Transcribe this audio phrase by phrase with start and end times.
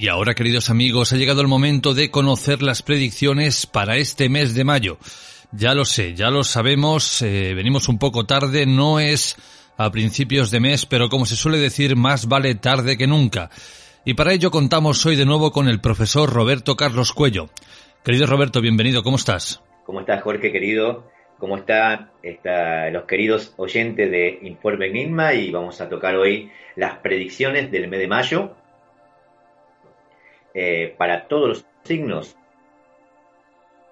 [0.00, 4.54] Y ahora, queridos amigos, ha llegado el momento de conocer las predicciones para este mes
[4.54, 4.96] de mayo.
[5.50, 9.34] Ya lo sé, ya lo sabemos, eh, venimos un poco tarde, no es
[9.76, 13.50] a principios de mes, pero como se suele decir, más vale tarde que nunca.
[14.04, 17.48] Y para ello contamos hoy de nuevo con el profesor Roberto Carlos Cuello.
[18.04, 19.60] Querido Roberto, bienvenido, ¿cómo estás?
[19.84, 21.10] ¿Cómo estás, Jorge, querido?
[21.40, 25.34] ¿Cómo están está, los queridos oyentes de Informe Enigma?
[25.34, 28.54] Y vamos a tocar hoy las predicciones del mes de mayo
[30.60, 32.36] eh, para todos los signos.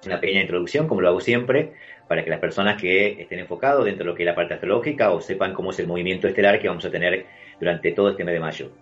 [0.04, 1.74] Una pequeña introducción, como lo hago siempre,
[2.08, 5.12] para que las personas que estén enfocados dentro de lo que es la parte astrológica
[5.12, 7.24] o sepan cómo es el movimiento estelar que vamos a tener
[7.60, 8.72] durante todo este mes de mayo.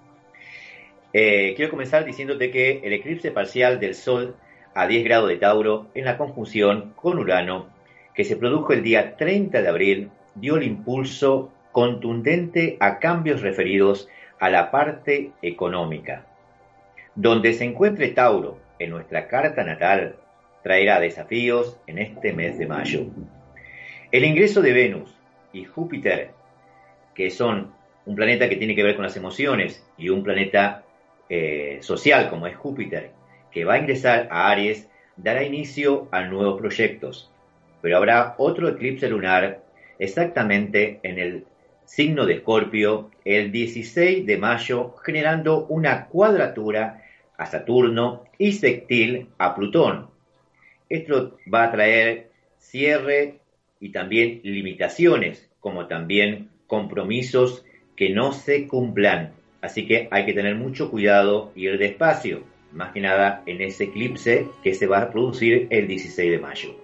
[1.12, 4.34] Eh, quiero comenzar diciéndote que el eclipse parcial del Sol
[4.74, 7.68] a 10 grados de Tauro en la conjunción con Urano,
[8.14, 14.08] que se produjo el día 30 de abril, dio el impulso contundente a cambios referidos
[14.40, 16.24] a la parte económica.
[17.14, 20.16] Donde se encuentre Tauro en nuestra carta natal
[20.62, 23.06] traerá desafíos en este mes de mayo.
[24.10, 25.14] El ingreso de Venus
[25.52, 26.30] y Júpiter,
[27.14, 27.72] que son
[28.06, 30.82] un planeta que tiene que ver con las emociones y un planeta
[31.28, 33.12] eh, social como es Júpiter,
[33.50, 37.30] que va a ingresar a Aries, dará inicio a nuevos proyectos.
[37.80, 39.62] Pero habrá otro eclipse lunar
[39.98, 41.46] exactamente en el
[41.84, 47.03] signo de Escorpio el 16 de mayo, generando una cuadratura
[47.36, 50.08] a Saturno y sextil a Plutón.
[50.88, 53.40] Esto va a traer cierre
[53.80, 57.64] y también limitaciones, como también compromisos
[57.96, 59.32] que no se cumplan.
[59.60, 62.42] Así que hay que tener mucho cuidado y ir despacio,
[62.72, 66.76] más que nada en ese eclipse que se va a producir el 16 de mayo.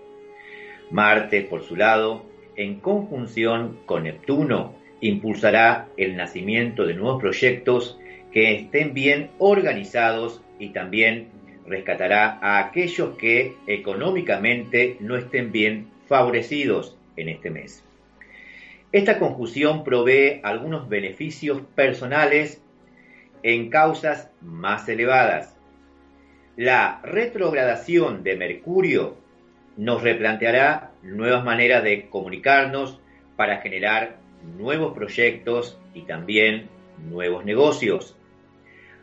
[0.91, 2.25] Marte, por su lado,
[2.57, 7.99] en conjunción con Neptuno, impulsará el nacimiento de nuevos proyectos
[8.33, 11.29] que estén bien organizados y también
[11.67, 17.85] rescatará a aquellos que económicamente no estén bien favorecidos en este mes.
[18.93, 22.63] Esta conjunción provee algunos beneficios personales
[23.43, 25.57] en causas más elevadas.
[26.57, 29.17] La retrogradación de Mercurio
[29.77, 33.01] nos replanteará nuevas maneras de comunicarnos
[33.37, 34.17] para generar
[34.59, 36.69] nuevos proyectos y también
[37.09, 38.17] nuevos negocios.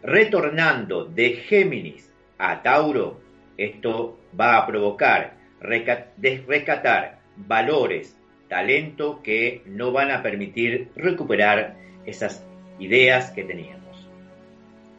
[0.04, 3.20] Retornando de Géminis a Tauro,
[3.58, 8.16] esto va a provocar rescatar valores,
[8.48, 11.76] talento que no van a permitir recuperar
[12.06, 12.46] esas
[12.80, 14.08] ideas que teníamos.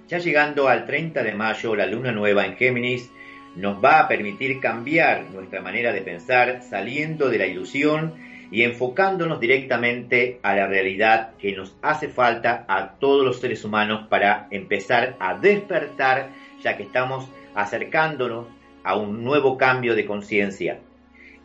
[0.09, 3.10] Ya llegando al 30 de mayo, la luna nueva en Géminis
[3.56, 8.15] nos va a permitir cambiar nuestra manera de pensar saliendo de la ilusión
[8.50, 14.06] y enfocándonos directamente a la realidad que nos hace falta a todos los seres humanos
[14.09, 16.31] para empezar a despertar,
[16.62, 18.47] ya que estamos acercándonos
[18.84, 20.81] a un nuevo cambio de conciencia.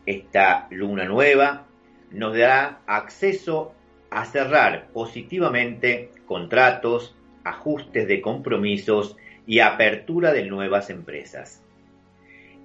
[0.06, 1.66] Esta luna nueva
[2.10, 3.74] nos dará acceso
[4.10, 9.16] a cerrar positivamente contratos, ajustes de compromisos
[9.46, 11.62] y apertura de nuevas empresas.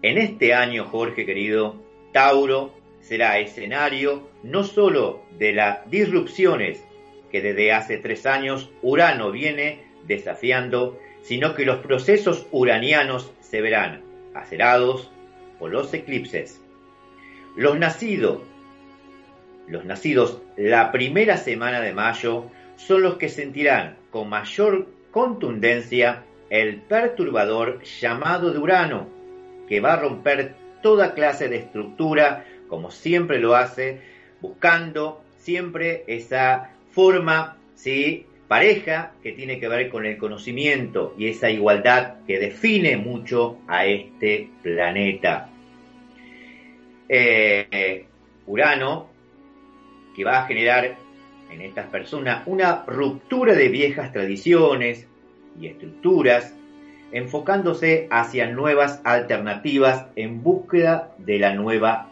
[0.01, 1.83] En este año, Jorge querido,
[2.13, 6.83] Tauro será escenario no sólo de las disrupciones
[7.31, 14.01] que desde hace tres años Urano viene desafiando, sino que los procesos uranianos se verán
[14.33, 15.11] acerados
[15.59, 16.61] por los eclipses.
[17.55, 18.41] Los nacidos,
[19.67, 22.45] los nacidos la primera semana de mayo
[22.77, 29.07] son los que sentirán con mayor contundencia el perturbador llamado de Urano,
[29.68, 34.00] que va a romper toda clase de estructura como siempre lo hace,
[34.41, 38.25] buscando siempre esa forma, ¿sí?
[38.50, 43.86] pareja que tiene que ver con el conocimiento y esa igualdad que define mucho a
[43.86, 45.50] este planeta.
[47.07, 48.06] Eh,
[48.47, 49.07] Urano,
[50.15, 50.97] que va a generar
[51.51, 55.07] en estas personas una ruptura de viejas tradiciones
[55.62, 56.56] y estructuras,
[57.12, 62.09] enfocándose hacia nuevas alternativas en búsqueda de la nueva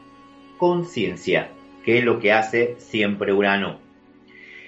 [0.60, 1.50] conciencia,
[1.88, 3.80] que es lo que hace siempre Urano.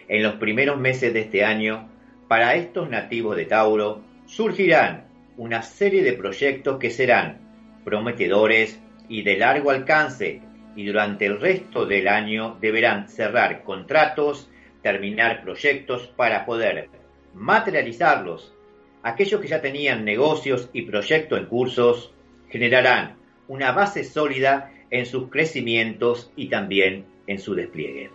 [0.07, 1.89] En los primeros meses de este año,
[2.29, 7.39] para estos nativos de Tauro, surgirán una serie de proyectos que serán
[7.83, 8.79] prometedores
[9.09, 10.39] y de largo alcance
[10.77, 14.49] y durante el resto del año deberán cerrar contratos,
[14.81, 16.87] terminar proyectos para poder
[17.33, 18.55] materializarlos.
[19.03, 22.13] Aquellos que ya tenían negocios y proyectos en cursos
[22.47, 23.17] generarán
[23.49, 28.09] una base sólida en sus crecimientos y también en su despliegue.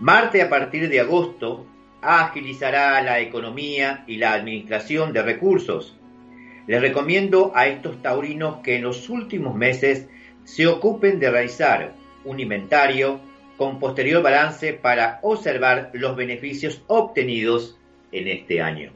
[0.00, 1.64] Marte a partir de agosto
[2.02, 5.96] agilizará la economía y la administración de recursos.
[6.66, 10.08] Les recomiendo a estos taurinos que en los últimos meses
[10.44, 11.92] se ocupen de realizar
[12.24, 13.20] un inventario
[13.56, 17.78] con posterior balance para observar los beneficios obtenidos
[18.12, 18.92] en este año.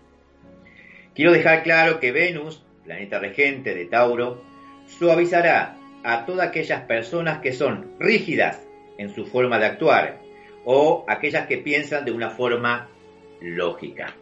[1.14, 4.42] Quiero dejar claro que Venus, planeta regente de Tauro,
[4.86, 8.60] suavizará a todas aquellas personas que son rígidas
[9.00, 10.20] en su forma de actuar
[10.67, 12.87] o aquellas que piensan de una forma
[13.41, 14.14] lógica.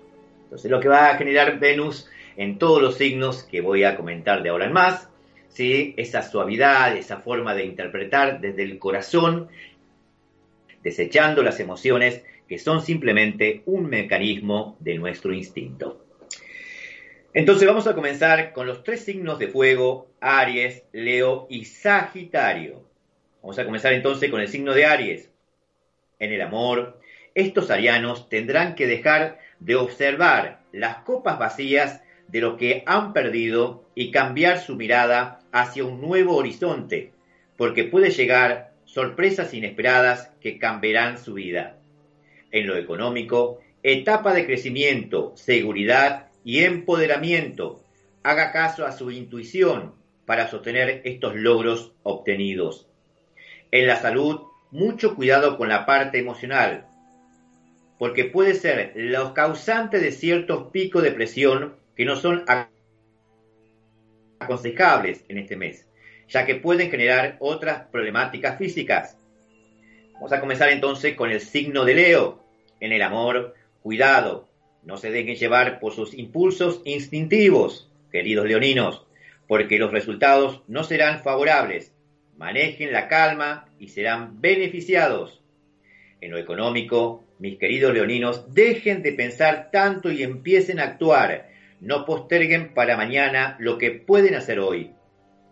[0.44, 4.40] Entonces lo que va a generar Venus en todos los signos que voy a comentar
[4.40, 5.08] de ahora en más,
[5.48, 5.94] ¿sí?
[5.96, 9.48] esa suavidad, esa forma de interpretar desde el corazón,
[10.84, 16.04] desechando las emociones que son simplemente un mecanismo de nuestro instinto.
[17.34, 22.87] Entonces vamos a comenzar con los tres signos de fuego, Aries, Leo y Sagitario.
[23.42, 25.30] Vamos a comenzar entonces con el signo de Aries.
[26.18, 27.00] En el amor,
[27.34, 33.84] estos arianos tendrán que dejar de observar las copas vacías de lo que han perdido
[33.94, 37.12] y cambiar su mirada hacia un nuevo horizonte,
[37.56, 41.78] porque puede llegar sorpresas inesperadas que cambiarán su vida.
[42.50, 47.82] En lo económico, etapa de crecimiento, seguridad y empoderamiento.
[48.22, 49.94] Haga caso a su intuición
[50.26, 52.87] para sostener estos logros obtenidos.
[53.70, 56.86] En la salud, mucho cuidado con la parte emocional,
[57.98, 62.44] porque puede ser los causantes de ciertos picos de presión que no son
[64.38, 65.86] aconsejables en este mes,
[66.28, 69.18] ya que pueden generar otras problemáticas físicas.
[70.14, 72.44] Vamos a comenzar entonces con el signo de Leo.
[72.80, 74.48] En el amor, cuidado,
[74.82, 79.04] no se dejen llevar por sus impulsos instintivos, queridos leoninos,
[79.46, 81.92] porque los resultados no serán favorables.
[82.38, 85.42] Manejen la calma y serán beneficiados.
[86.20, 91.48] En lo económico, mis queridos leoninos, dejen de pensar tanto y empiecen a actuar.
[91.80, 94.92] No posterguen para mañana lo que pueden hacer hoy.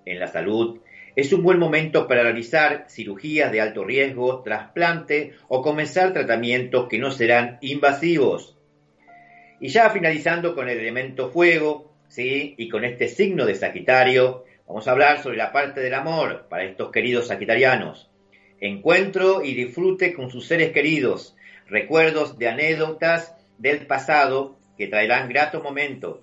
[0.05, 0.79] En la salud,
[1.17, 6.99] es un buen momento para realizar cirugías de alto riesgo, trasplante o comenzar tratamientos que
[6.99, 8.57] no serán invasivos.
[9.59, 12.55] Y ya finalizando con el elemento fuego, ¿sí?
[12.59, 16.65] Y con este signo de Sagitario, vamos a hablar sobre la parte del amor para
[16.65, 18.11] estos queridos sagitarianos.
[18.61, 21.37] Encuentro y disfrute con sus seres queridos,
[21.67, 26.21] recuerdos de anécdotas del pasado que traerán gratos momentos.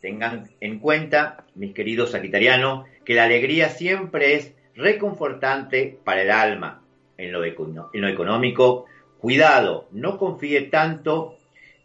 [0.00, 6.82] Tengan en cuenta, mis queridos sagitarianos, que la alegría siempre es reconfortante para el alma.
[7.16, 8.86] En lo, en lo económico,
[9.18, 11.38] cuidado, no confíe tanto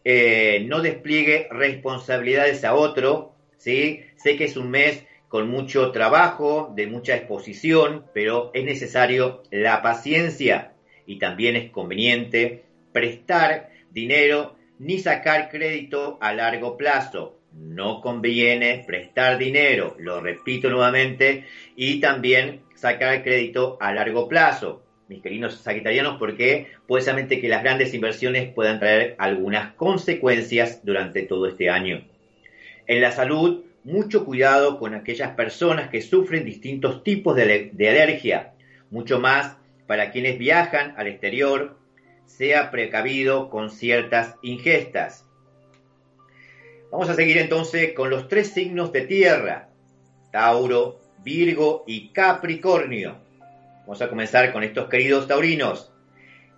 [0.03, 4.01] eh, no despliegue responsabilidades a otro, ¿sí?
[4.15, 9.81] Sé que es un mes con mucho trabajo, de mucha exposición, pero es necesario la
[9.81, 10.73] paciencia
[11.05, 17.39] y también es conveniente prestar dinero ni sacar crédito a largo plazo.
[17.53, 25.23] No conviene prestar dinero, lo repito nuevamente, y también sacar crédito a largo plazo mis
[25.23, 31.47] queridos sagitarianos, porque puede ser que las grandes inversiones puedan traer algunas consecuencias durante todo
[31.47, 32.03] este año.
[32.85, 38.53] En la salud, mucho cuidado con aquellas personas que sufren distintos tipos de, alergia,
[38.89, 39.57] mucho más
[39.87, 41.77] para quienes viajan al exterior,
[42.25, 45.25] sea precavido con ciertas ingestas.
[46.91, 49.69] Vamos a seguir entonces con los tres signos de tierra,
[50.31, 53.17] Tauro, Virgo y Capricornio.
[53.81, 55.91] Vamos a comenzar con estos queridos taurinos.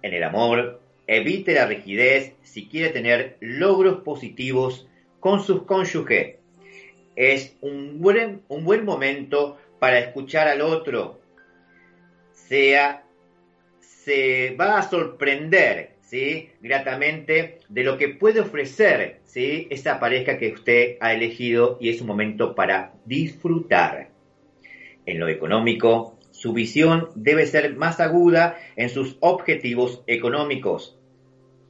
[0.01, 4.87] En el amor, evite la rigidez si quiere tener logros positivos
[5.19, 6.40] con sus cónyuges.
[7.15, 11.19] Es un buen, un buen momento para escuchar al otro.
[12.31, 13.03] Sea,
[13.79, 16.49] se va a sorprender, ¿sí?
[16.61, 19.67] Gratamente de lo que puede ofrecer, ¿sí?
[19.69, 24.09] Esa pareja que usted ha elegido y es un momento para disfrutar.
[25.05, 30.97] En lo económico, su visión debe ser más aguda en sus objetivos económicos.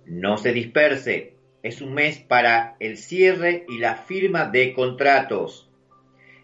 [0.05, 1.35] No se disperse.
[1.63, 5.69] Es un mes para el cierre y la firma de contratos.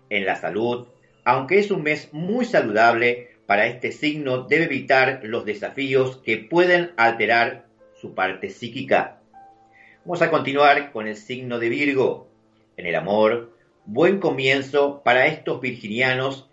[0.09, 0.87] En la salud,
[1.25, 6.91] aunque es un mes muy saludable, para este signo debe evitar los desafíos que pueden
[6.97, 7.65] alterar
[7.99, 9.19] su parte psíquica.
[10.05, 12.27] Vamos a continuar con el signo de Virgo.
[12.77, 16.47] en el amor, buen comienzo para estos virginianos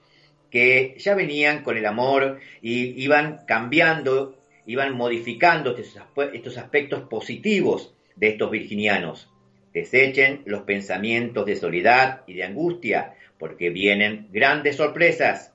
[0.50, 8.28] que ya venían con el amor y iban cambiando, iban modificando estos aspectos positivos de
[8.28, 9.30] estos virginianos.
[9.72, 15.52] Desechen los pensamientos de soledad y de angustia, porque vienen grandes sorpresas.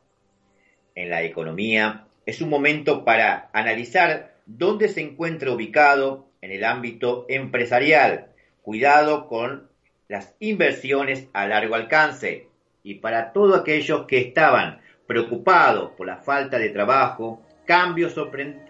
[0.96, 7.26] En la economía es un momento para analizar dónde se encuentra ubicado en el ámbito
[7.30, 8.28] empresarial.
[8.62, 9.70] Cuidado con
[10.08, 12.48] las inversiones a largo alcance.
[12.84, 18.69] Y para todos aquellos que estaban preocupados por la falta de trabajo, cambios sorprendentes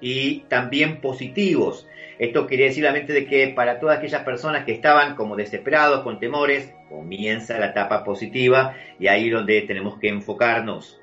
[0.00, 1.86] y también positivos.
[2.18, 6.02] Esto quiere decir la mente de que para todas aquellas personas que estaban como desesperados,
[6.02, 11.00] con temores, comienza la etapa positiva y ahí donde tenemos que enfocarnos.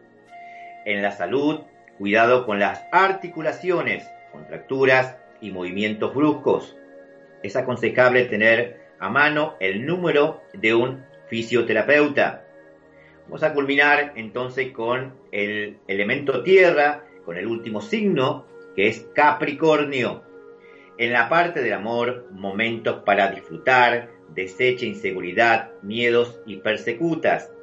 [0.86, 1.62] En la salud,
[1.98, 6.78] cuidado con las articulaciones, contracturas y movimientos bruscos.
[7.44, 12.46] Es aconsejable tener a mano el número de un fisioterapeuta.
[13.26, 20.24] Vamos a culminar entonces con el elemento tierra, con el último signo, que es Capricornio.
[20.98, 27.54] En la parte del amor, momentos para disfrutar, desecha inseguridad, miedos y persecutas.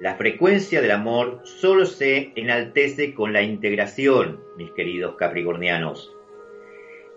[0.00, 6.12] La frecuencia del amor solo se enaltece con la integración, mis queridos capricornianos.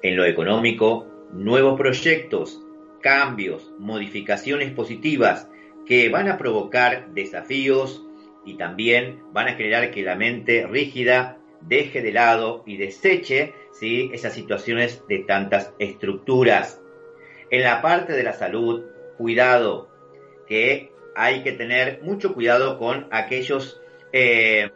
[0.03, 2.61] En lo económico, nuevos proyectos,
[3.01, 5.49] cambios, modificaciones positivas
[5.87, 8.05] que van a provocar desafíos
[8.45, 11.36] y también van a generar que la mente rígida
[11.67, 14.09] deje de lado y deseche ¿sí?
[14.13, 16.81] esas situaciones de tantas estructuras.
[17.49, 18.85] En la parte de la salud,
[19.17, 19.89] cuidado,
[20.47, 23.81] que hay que tener mucho cuidado con aquellos
[24.13, 24.69] eh,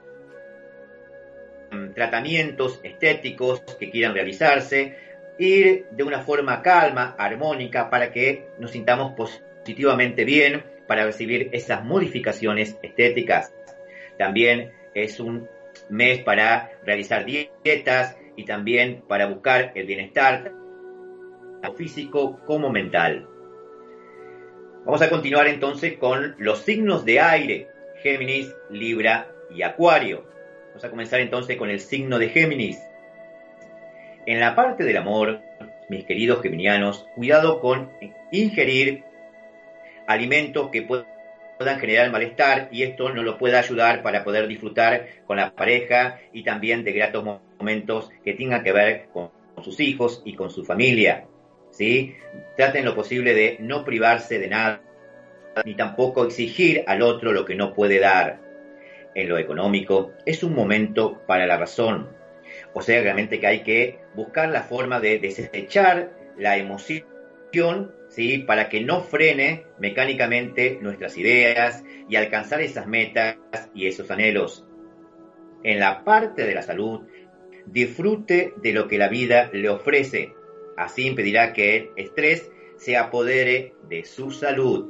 [1.96, 4.98] tratamientos estéticos que quieran realizarse,
[5.38, 11.84] ir de una forma calma, armónica, para que nos sintamos positivamente bien, para recibir esas
[11.84, 13.54] modificaciones estéticas.
[14.18, 15.48] También es un
[15.90, 20.54] mes para realizar dietas y también para buscar el bienestar
[21.76, 23.28] físico como mental.
[24.86, 27.68] Vamos a continuar entonces con los signos de aire,
[28.02, 30.26] Géminis, Libra y Acuario.
[30.70, 32.80] Vamos a comenzar entonces con el signo de Géminis.
[34.26, 35.42] En la parte del amor,
[35.90, 37.92] mis queridos geminianos, cuidado con
[38.32, 39.04] ingerir
[40.08, 40.82] alimentos que
[41.62, 46.20] puedan generar malestar y esto no lo pueda ayudar para poder disfrutar con la pareja
[46.34, 47.24] y también de gratos
[47.60, 49.30] momentos que tengan que ver con
[49.64, 51.28] sus hijos y con su familia.
[51.70, 52.16] ¿sí?
[52.58, 54.82] Traten lo posible de no privarse de nada
[55.64, 58.40] ni tampoco exigir al otro lo que no puede dar.
[59.14, 62.10] En lo económico es un momento para la razón,
[62.74, 68.38] o sea, realmente que hay que buscar la forma de desechar la emoción, ¿sí?
[68.38, 73.38] Para que no frene mecánicamente nuestras ideas y alcanzar esas metas
[73.74, 74.64] y esos anhelos.
[75.64, 77.02] En la parte de la salud,
[77.66, 80.34] disfrute de lo que la vida le ofrece.
[80.78, 84.86] Así impedirá que el estrés se apodere de su salud.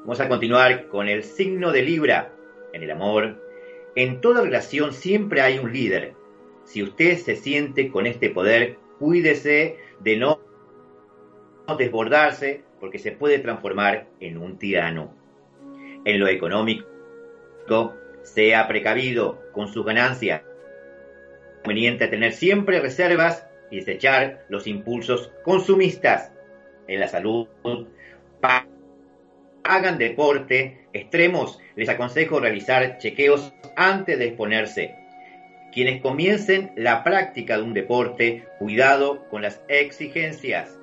[0.00, 2.32] Vamos a continuar con el signo de Libra.
[2.72, 3.42] En el amor,
[3.96, 6.14] en toda relación siempre hay un líder,
[6.70, 10.38] si usted se siente con este poder, cuídese de no
[11.78, 15.14] desbordarse porque se puede transformar en un tirano.
[16.04, 16.86] En lo económico,
[18.22, 20.42] sea precavido con sus ganancias.
[20.42, 26.32] Es conveniente tener siempre reservas y desechar los impulsos consumistas.
[26.88, 27.46] En la salud,
[29.62, 31.60] hagan deporte extremos.
[31.76, 35.00] Les aconsejo realizar chequeos antes de exponerse
[35.72, 40.79] quienes comiencen la práctica de un deporte, cuidado con las exigencias.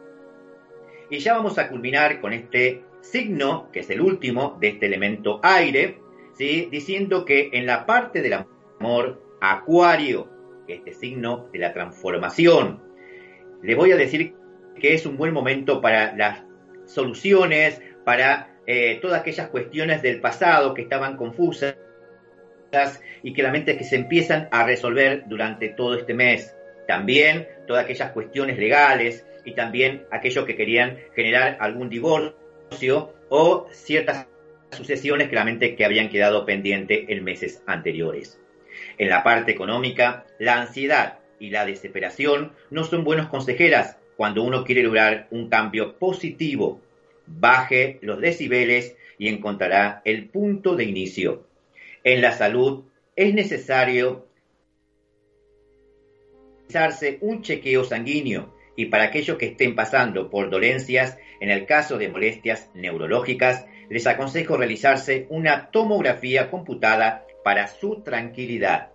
[1.09, 5.39] Y ya vamos a culminar con este signo, que es el último de este elemento
[5.43, 5.99] aire,
[6.33, 6.67] ¿sí?
[6.71, 8.45] diciendo que en la parte del
[8.79, 10.29] amor, Acuario,
[10.67, 12.81] este signo de la transformación,
[13.63, 14.33] les voy a decir
[14.79, 16.43] que es un buen momento para las
[16.85, 21.77] soluciones, para eh, todas aquellas cuestiones del pasado que estaban confusas
[23.23, 26.55] y que la que se empiezan a resolver durante todo este mes.
[26.87, 34.27] También todas aquellas cuestiones legales y también aquellos que querían generar algún divorcio o ciertas
[34.71, 38.41] sucesiones claramente que habían quedado pendientes en meses anteriores.
[38.97, 44.65] En la parte económica, la ansiedad y la desesperación no son buenos consejeras cuando uno
[44.65, 46.81] quiere lograr un cambio positivo.
[47.25, 51.47] Baje los decibeles y encontrará el punto de inicio
[52.03, 52.83] en la salud,
[53.15, 54.27] es necesario
[56.67, 61.97] realizarse un chequeo sanguíneo y para aquellos que estén pasando por dolencias, en el caso
[61.97, 68.91] de molestias neurológicas, les aconsejo realizarse una tomografía computada para su tranquilidad.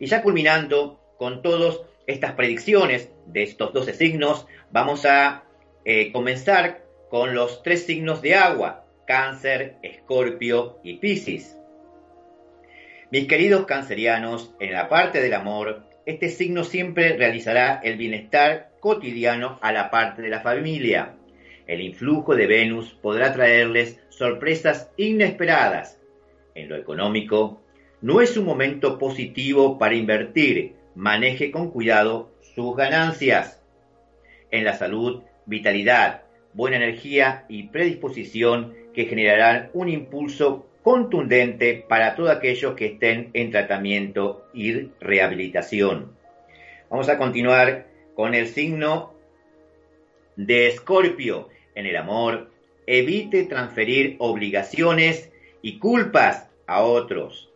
[0.00, 5.44] Y ya culminando con todas estas predicciones de estos 12 signos, vamos a
[5.84, 11.58] eh, comenzar con los tres signos de agua, cáncer, escorpio y piscis.
[13.10, 19.58] Mis queridos cancerianos, en la parte del amor, este signo siempre realizará el bienestar cotidiano
[19.62, 21.14] a la parte de la familia.
[21.66, 26.00] El influjo de Venus podrá traerles sorpresas inesperadas.
[26.54, 27.62] En lo económico,
[28.00, 30.74] no es un momento positivo para invertir.
[30.94, 33.62] Maneje con cuidado sus ganancias.
[34.50, 42.30] En la salud, vitalidad, buena energía y predisposición que generarán un impulso contundente para todos
[42.30, 46.16] aquellos que estén en tratamiento y rehabilitación.
[46.90, 49.14] Vamos a continuar con el signo
[50.36, 52.50] de Escorpio en el amor.
[52.86, 55.30] Evite transferir obligaciones
[55.62, 57.50] y culpas a otros.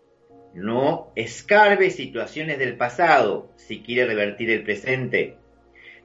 [0.54, 5.36] No escarbe situaciones del pasado si quiere revertir el presente.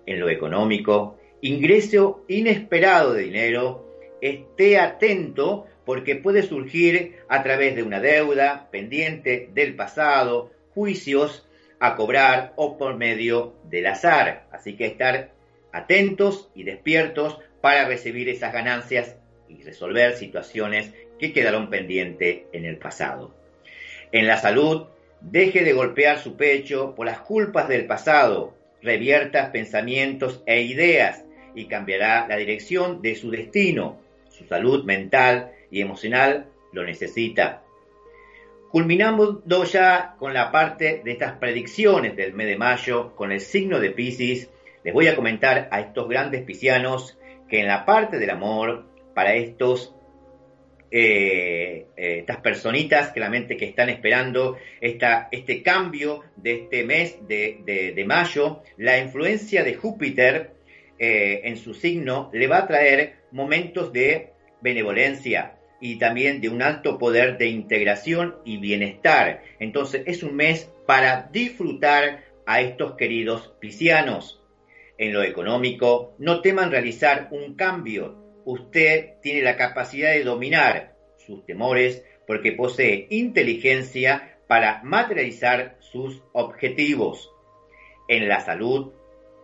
[0.06, 3.88] En lo económico, ingreso inesperado de dinero,
[4.22, 11.48] esté atento porque puede surgir a través de una deuda pendiente del pasado, juicios
[11.80, 14.46] a cobrar o por medio del azar.
[14.52, 15.32] Así que estar
[15.72, 19.16] atentos y despiertos para recibir esas ganancias
[19.50, 23.34] y resolver situaciones que quedaron pendientes en el pasado.
[24.12, 24.88] En la salud,
[25.22, 31.24] deje de golpear su pecho por las culpas del pasado, revierta pensamientos e ideas
[31.56, 34.00] y cambiará la dirección de su destino.
[34.30, 37.64] Su salud mental y emocional lo necesita.
[38.70, 39.40] Culminamos
[39.72, 43.92] ya con la parte de estas predicciones del mes de mayo con el signo de
[43.92, 44.50] Pisces.
[44.84, 47.18] Les voy a comentar a estos grandes piscianos
[47.50, 49.94] que en la parte del amor, para estos
[50.94, 58.04] eh, eh, estas personitas claramente que están esperando esta, este cambio de este mes de,
[58.06, 60.52] mayo, la influencia de Júpiter
[61.00, 66.62] eh, en su signo le va a traer momentos de benevolencia, y también de un
[66.62, 69.44] alto poder de integración y bienestar.
[69.60, 74.42] Entonces es un mes para disfrutar a estos queridos piscianos.
[74.98, 78.16] En lo económico, no teman realizar un cambio.
[78.46, 87.32] Usted tiene la capacidad de dominar sus temores porque posee inteligencia para materializar sus objetivos.
[88.08, 88.92] En la salud,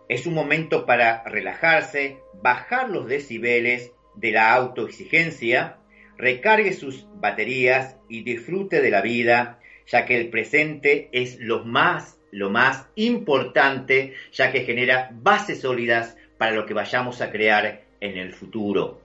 [0.08, 5.78] es un momento para relajarse, bajar los decibeles de la autoexigencia
[6.18, 12.18] recargue sus baterías y disfrute de la vida, ya que el presente es lo más,
[12.30, 18.18] lo más importante, ya que genera bases sólidas para lo que vayamos a crear en
[18.18, 19.00] el futuro.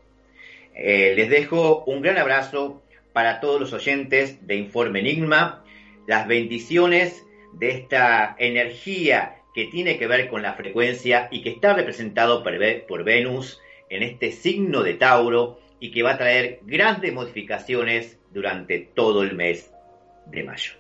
[0.75, 2.81] Eh, les dejo un gran abrazo
[3.13, 5.63] para todos los oyentes de Informe Enigma,
[6.07, 7.23] las bendiciones
[7.53, 13.03] de esta energía que tiene que ver con la frecuencia y que está representado por
[13.03, 19.23] Venus en este signo de Tauro, y que va a traer grandes modificaciones durante todo
[19.23, 19.71] el mes
[20.27, 20.71] de mayo.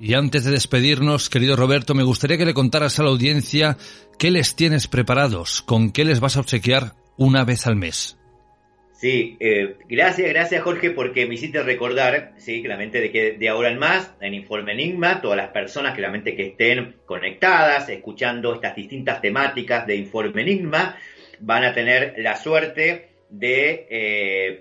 [0.00, 3.76] Y antes de despedirnos, querido Roberto, me gustaría que le contaras a la audiencia
[4.18, 8.18] qué les tienes preparados, con qué les vas a obsequiar una vez al mes.
[8.92, 13.70] Sí, eh, gracias, gracias Jorge, porque me hiciste recordar, sí, claramente de que de ahora
[13.70, 19.20] en más, en Informe Enigma, todas las personas claramente que estén conectadas, escuchando estas distintas
[19.20, 20.96] temáticas de Informe Enigma,
[21.40, 24.58] van a tener la suerte de eh,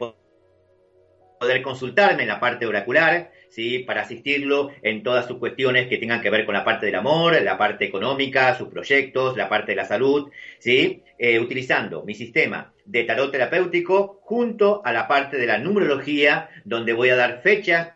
[1.39, 3.79] poder consultarme en la parte oracular, ¿sí?
[3.79, 7.39] para asistirlo en todas sus cuestiones que tengan que ver con la parte del amor,
[7.41, 11.03] la parte económica, sus proyectos, la parte de la salud, ¿sí?
[11.17, 16.93] Eh, utilizando mi sistema de tarot terapéutico junto a la parte de la numerología, donde
[16.93, 17.93] voy a dar fechas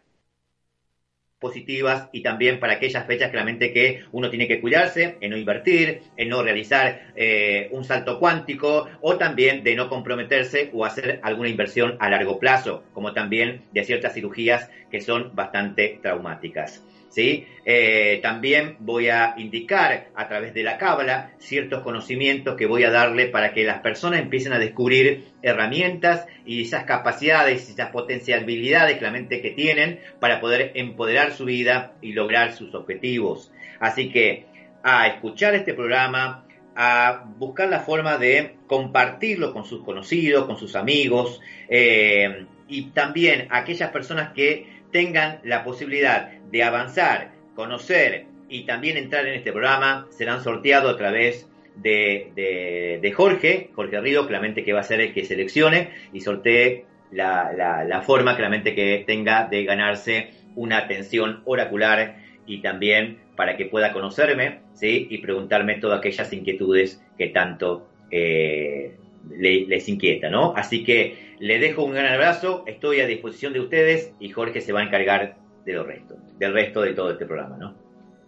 [1.40, 6.02] positivas y también para aquellas fechas claramente que uno tiene que cuidarse, en no invertir,
[6.18, 11.50] en no realizar eh, un salto cuántico o también de no comprometerse o hacer alguna
[11.50, 16.84] inversión a largo plazo, como también de ciertas cirugías que son bastante traumáticas.
[17.18, 17.48] ¿Sí?
[17.66, 22.92] Eh, también voy a indicar a través de la cábala ciertos conocimientos que voy a
[22.92, 29.00] darle para que las personas empiecen a descubrir herramientas y esas capacidades y esas potencialidades
[29.00, 33.52] claramente que tienen para poder empoderar su vida y lograr sus objetivos.
[33.80, 34.46] Así que
[34.84, 40.76] a escuchar este programa, a buscar la forma de compartirlo con sus conocidos, con sus
[40.76, 48.98] amigos eh, y también aquellas personas que tengan la posibilidad de avanzar, conocer y también
[48.98, 54.74] entrar en este programa serán sorteados a través de, de, Jorge, Jorge Rido, claramente que
[54.74, 59.64] va a ser el que seleccione y sortee la, la, forma claramente que tenga de
[59.64, 65.08] ganarse una atención oracular y también para que pueda conocerme ¿sí?
[65.10, 68.96] y preguntarme todas aquellas inquietudes que tanto eh,
[69.30, 70.54] les inquieta, ¿no?
[70.56, 74.74] Así que le dejo un gran abrazo, estoy a disposición de ustedes y Jorge se
[74.74, 75.36] va a encargar
[75.68, 77.76] de lo resto, del resto de todo este programa, ¿no?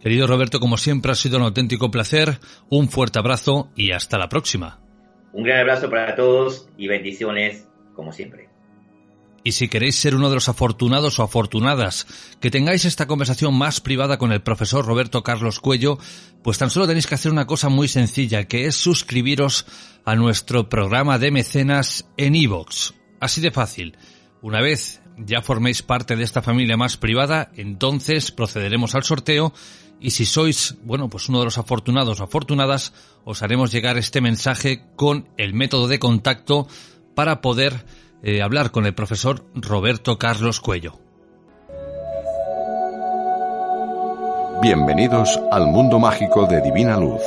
[0.01, 4.27] Querido Roberto, como siempre ha sido un auténtico placer, un fuerte abrazo y hasta la
[4.27, 4.79] próxima.
[5.31, 8.49] Un gran abrazo para todos y bendiciones como siempre.
[9.43, 12.07] Y si queréis ser uno de los afortunados o afortunadas
[12.41, 15.97] que tengáis esta conversación más privada con el profesor Roberto Carlos Cuello,
[16.43, 19.65] pues tan solo tenéis que hacer una cosa muy sencilla, que es suscribiros
[20.03, 22.91] a nuestro programa de mecenas en iVoox.
[23.21, 23.97] Así de fácil.
[24.41, 29.53] Una vez ya forméis parte de esta familia más privada, entonces procederemos al sorteo
[29.99, 32.93] y si sois, bueno, pues uno de los afortunados o afortunadas,
[33.25, 36.67] os haremos llegar este mensaje con el método de contacto
[37.15, 37.85] para poder
[38.23, 40.99] eh, hablar con el profesor Roberto Carlos Cuello.
[44.61, 47.21] Bienvenidos al mundo mágico de Divina Luz.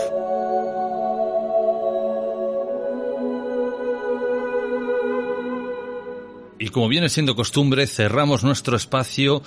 [6.63, 9.43] Y como viene siendo costumbre, cerramos nuestro espacio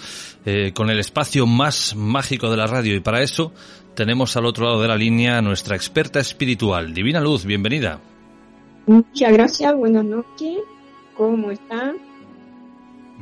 [0.45, 2.93] eh, con el espacio más mágico de la radio.
[2.93, 3.54] Y para eso
[3.95, 7.45] tenemos al otro lado de la línea a nuestra experta espiritual, Divina Luz.
[7.45, 8.01] Bienvenida.
[8.86, 10.58] Muchas gracias, buenas noches.
[11.15, 11.93] ¿Cómo está?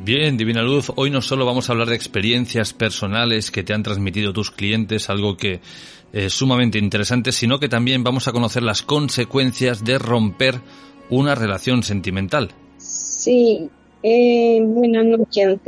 [0.04, 3.84] Bien, Divina Luz, hoy no solo vamos a hablar de experiencias personales que te han
[3.84, 5.62] transmitido tus clientes, algo que
[6.12, 10.62] es sumamente interesante, sino que también vamos a conocer las consecuencias de romper
[11.12, 12.56] una relación sentimental.
[12.80, 13.70] Sí,
[14.04, 15.60] eh, buenas noches.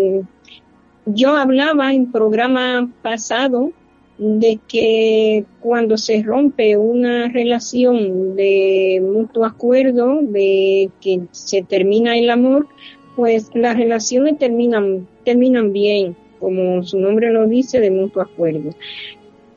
[1.05, 3.71] Yo hablaba en programa pasado
[4.17, 12.29] de que cuando se rompe una relación de mutuo acuerdo, de que se termina el
[12.29, 12.67] amor,
[13.15, 18.71] pues las relaciones terminan, terminan bien, como su nombre lo dice, de mutuo acuerdo.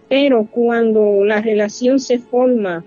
[0.08, 2.84] Pero cuando la relación se forma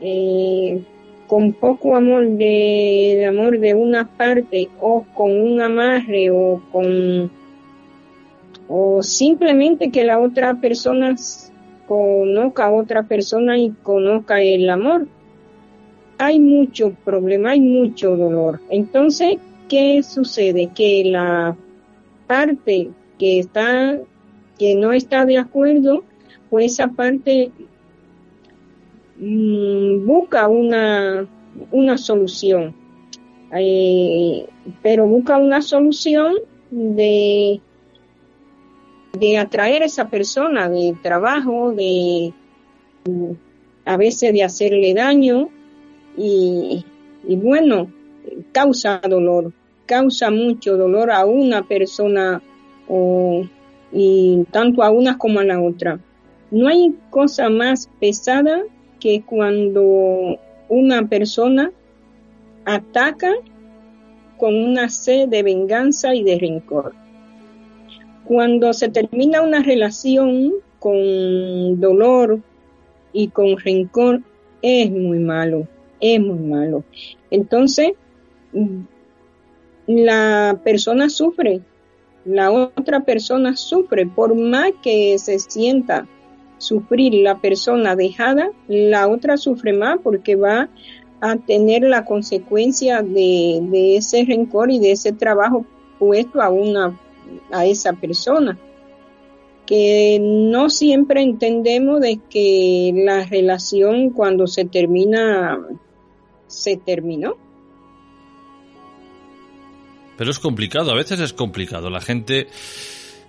[0.00, 0.82] eh,
[1.28, 7.30] con poco amor de, amor de una parte o con un amarre o con
[8.66, 11.14] o simplemente que la otra persona
[11.86, 15.06] conozca a otra persona y conozca el amor.
[16.18, 18.60] Hay mucho problema, hay mucho dolor.
[18.68, 19.36] Entonces,
[19.68, 20.70] ¿qué sucede?
[20.74, 21.56] Que la
[22.26, 23.98] parte que está,
[24.58, 26.04] que no está de acuerdo,
[26.50, 27.52] pues esa parte
[29.18, 31.26] mm, busca una,
[31.70, 32.74] una solución.
[33.52, 34.46] Eh,
[34.82, 36.34] pero busca una solución
[36.70, 37.62] de
[39.18, 42.32] de atraer a esa persona de trabajo, de
[43.84, 45.48] a veces de hacerle daño
[46.16, 46.84] y,
[47.24, 47.90] bueno,
[48.52, 49.52] causa dolor,
[49.86, 52.42] causa mucho dolor a una persona
[53.92, 55.98] y tanto a una como a la otra.
[56.50, 58.62] No hay cosa más pesada
[59.00, 61.72] que cuando una persona
[62.64, 63.32] ataca
[64.36, 66.94] con una sed de venganza y de rencor.
[68.24, 72.40] Cuando se termina una relación con dolor
[73.12, 74.22] y con rencor,
[74.62, 75.66] es muy malo,
[76.00, 76.84] es muy malo.
[77.30, 77.92] Entonces,
[79.86, 81.60] la persona sufre,
[82.24, 86.06] la otra persona sufre, por más que se sienta
[86.58, 90.68] sufrir la persona dejada, la otra sufre más porque va
[91.20, 95.64] a tener la consecuencia de, ese rencor y de ese trabajo
[95.98, 96.98] puesto a una
[97.50, 98.58] a esa persona
[99.66, 105.58] que no siempre entendemos de que la relación cuando se termina
[106.46, 107.36] se terminó.
[110.16, 111.90] Pero es complicado, a veces es complicado.
[111.90, 112.48] La gente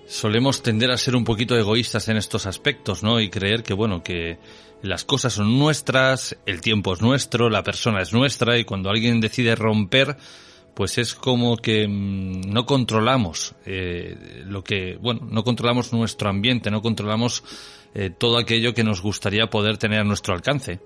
[0.09, 3.19] solemos tender a ser un poquito egoístas en estos aspectos, ¿no?
[3.21, 4.39] Y creer que, bueno, que
[4.81, 9.21] las cosas son nuestras, el tiempo es nuestro, la persona es nuestra y cuando alguien
[9.21, 10.17] decide romper,
[10.73, 16.71] pues es como que mm, no controlamos eh, lo que, bueno, no controlamos nuestro ambiente,
[16.71, 17.43] no controlamos
[17.93, 20.79] eh, todo aquello que nos gustaría poder tener a nuestro alcance.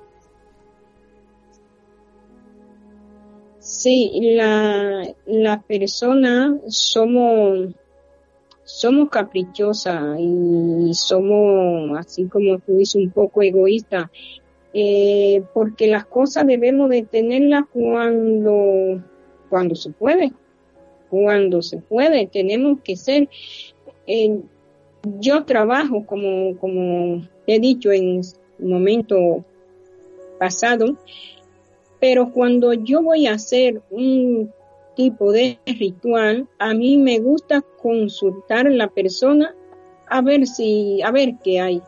[3.59, 7.73] Sí, la, la persona somos,
[8.63, 14.09] somos caprichosas y somos, así como tú dices, un poco egoístas,
[14.73, 19.01] eh, porque las cosas debemos de tenerlas cuando
[19.53, 20.31] cuando se puede,
[21.11, 23.29] cuando se puede, tenemos que ser,
[24.07, 24.39] eh,
[25.19, 28.21] yo trabajo como, como he dicho en
[28.57, 29.45] momento
[30.39, 30.97] pasado,
[31.99, 34.51] pero cuando yo voy a hacer un
[34.95, 39.55] tipo de ritual, a mí me gusta consultar a la persona
[40.07, 41.81] a ver si, a ver qué hay,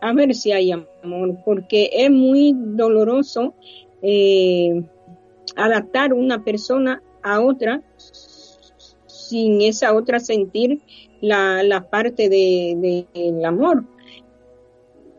[0.00, 3.54] a ver si hay amor, porque es muy doloroso
[4.02, 4.82] eh,
[5.56, 7.82] adaptar una persona a otra
[9.06, 10.80] sin esa otra sentir
[11.20, 13.84] la, la parte del de, el amor.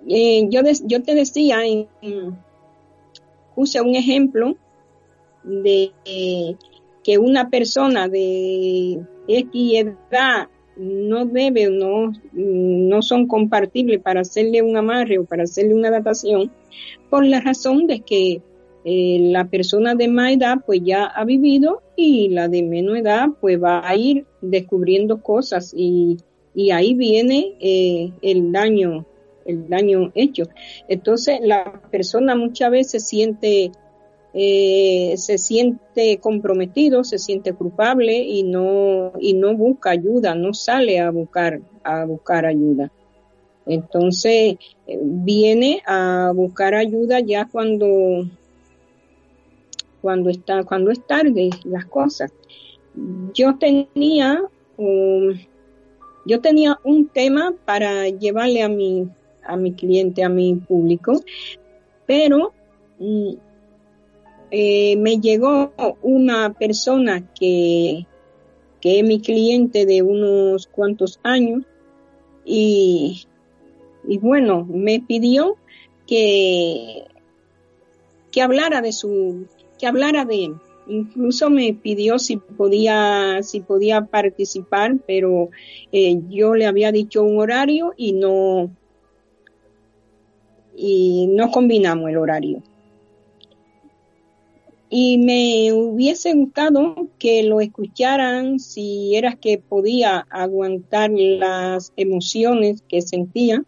[0.07, 1.59] Eh, yo, yo te decía,
[3.55, 4.57] puse un ejemplo
[5.43, 5.91] de
[7.03, 14.77] que una persona de X edad no debe, no, no son compartibles para hacerle un
[14.77, 16.51] amarre o para hacerle una adaptación,
[17.09, 18.41] por la razón de que
[18.83, 23.27] eh, la persona de más edad pues ya ha vivido y la de menos edad
[23.39, 26.17] pues va a ir descubriendo cosas y,
[26.55, 29.05] y ahí viene eh, el daño
[29.45, 30.43] el daño hecho.
[30.87, 33.71] Entonces la persona muchas veces siente
[34.33, 40.99] eh, se siente comprometido se siente culpable y no y no busca ayuda no sale
[40.99, 42.91] a buscar a buscar ayuda
[43.65, 44.55] entonces
[45.01, 48.25] viene a buscar ayuda ya cuando
[50.01, 52.33] cuando está cuando es tarde las cosas.
[53.33, 54.43] Yo tenía
[54.77, 55.33] um,
[56.25, 59.07] yo tenía un tema para llevarle a mi
[59.43, 61.21] a mi cliente, a mi público,
[62.05, 62.53] pero
[62.99, 63.33] mm,
[64.51, 68.05] eh, me llegó una persona que,
[68.81, 71.63] que es mi cliente de unos cuantos años
[72.43, 73.23] y,
[74.05, 75.55] y bueno, me pidió
[76.05, 77.05] que,
[78.31, 79.47] que hablara de su,
[79.79, 80.55] que hablara de él.
[80.87, 85.49] Incluso me pidió si podía, si podía participar, pero
[85.93, 88.75] eh, yo le había dicho un horario y no,
[90.75, 92.63] y no combinamos el horario.
[94.93, 103.01] Y me hubiese gustado que lo escucharan si era que podía aguantar las emociones que
[103.01, 103.63] sentía,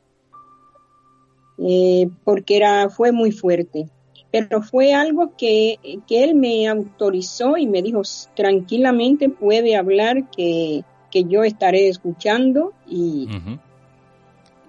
[1.60, 3.86] eh, porque era, fue muy fuerte.
[4.32, 8.02] Pero fue algo que, él me autorizó y me dijo
[8.36, 10.84] tranquilamente puede hablar que,
[11.14, 13.30] yo estaré escuchando y,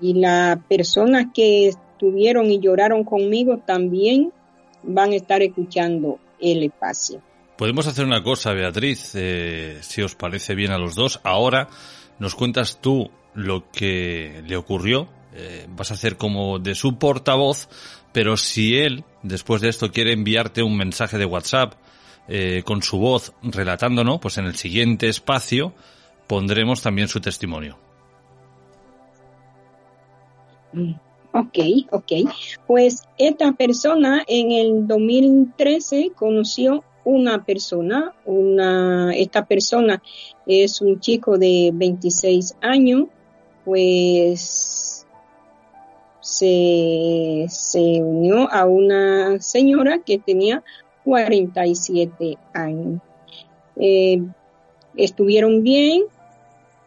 [0.00, 4.30] y las personas que estuvieron y lloraron conmigo también
[4.84, 7.20] van a estar escuchando el espacio.
[7.56, 11.20] Podemos hacer una cosa, Beatriz, eh, si os parece bien a los dos.
[11.22, 11.68] Ahora
[12.18, 15.08] nos cuentas tú lo que le ocurrió.
[15.34, 17.68] Eh, vas a hacer como de su portavoz
[18.14, 21.74] pero si él, después de esto, quiere enviarte un mensaje de WhatsApp
[22.28, 25.74] eh, con su voz relatándonos, pues en el siguiente espacio
[26.28, 27.76] pondremos también su testimonio.
[30.72, 30.92] Mm,
[31.34, 31.58] ok,
[31.90, 32.12] ok.
[32.66, 40.02] Pues esta persona en el 2013 conoció una persona, una, esta persona
[40.46, 43.08] es un chico de 26 años,
[43.64, 45.06] pues
[46.20, 50.62] se, se unió a una señora que tenía
[51.04, 53.00] 47 años.
[53.76, 54.22] Eh,
[54.96, 56.04] estuvieron bien,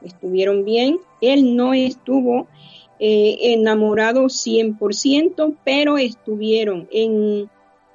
[0.01, 0.97] estuvieron bien.
[1.21, 2.47] Él no estuvo
[2.99, 7.49] eh, enamorado 100%, pero estuvieron en,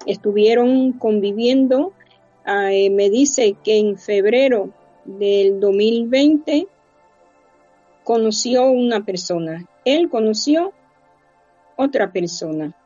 [0.07, 1.93] estuvieron conviviendo.
[2.45, 4.71] Ah, eh, me dice que en febrero
[5.05, 6.69] del 2020
[8.05, 9.67] conoció una persona.
[9.85, 10.73] Él conoció
[11.77, 12.77] otra persona,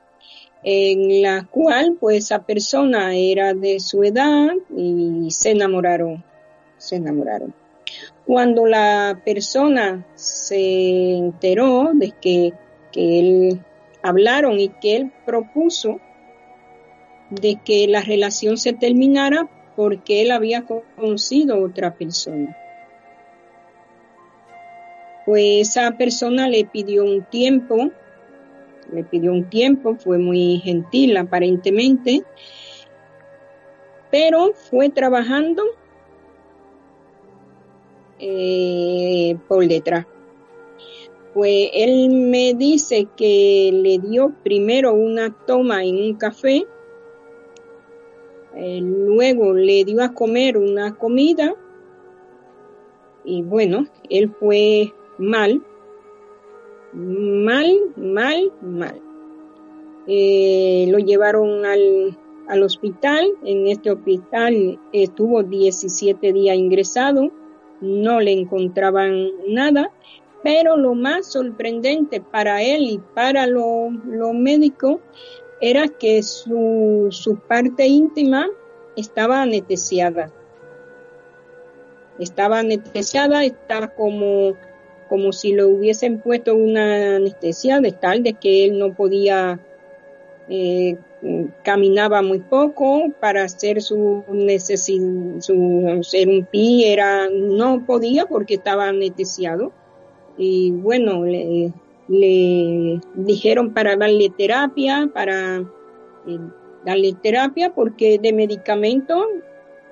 [0.63, 6.25] en la cual pues esa persona era de su edad y se enamoraron,
[6.79, 7.66] se enamoraron.
[8.27, 12.53] Cuando la persona se enteró de que,
[12.93, 13.61] que él
[14.03, 16.01] hablaron y que él propuso
[17.31, 20.65] de que la relación se terminara porque él había
[20.97, 22.57] conocido otra persona.
[25.25, 27.91] Pues esa persona le pidió un tiempo
[28.93, 32.23] le pidió un tiempo, fue muy gentil aparentemente,
[34.11, 35.65] pero fue trabajando
[38.19, 40.07] eh, por detrás.
[41.35, 46.67] Pues él me dice que le dio primero una toma en un café,
[48.55, 51.55] eh, luego le dio a comer una comida
[53.23, 55.63] y bueno, él fue mal
[56.97, 59.01] mal, mal, mal.
[60.07, 62.17] Eh, lo llevaron al,
[62.49, 63.27] al, hospital.
[63.45, 67.31] En este hospital estuvo 17 días ingresado.
[67.81, 69.91] No le encontraban nada.
[70.43, 75.01] Pero lo más sorprendente para él y para los lo médicos
[75.61, 78.49] era que su, su parte íntima
[78.97, 80.31] estaba anestesiada.
[82.19, 84.55] Estaba anestesiada, estaba como,
[85.09, 89.61] como si le hubiesen puesto una anestesia de tal de que él no podía,
[90.49, 90.97] eh,
[91.63, 98.55] caminaba muy poco para hacer su necesidad, su ser un pie, era, no podía porque
[98.55, 99.73] estaba anestesiado.
[100.37, 101.73] Y bueno, le,
[102.09, 105.59] le dijeron para darle terapia, para
[106.27, 106.39] eh,
[106.85, 109.27] darle terapia porque de medicamento